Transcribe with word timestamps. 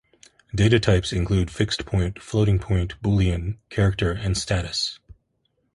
Data 0.55 0.79
types 0.79 1.13
include 1.13 1.51
fixed-point, 1.51 2.19
floating-point, 2.19 2.99
boolean, 3.03 3.57
character 3.69 4.11
and 4.11 4.35
status. 4.35 4.97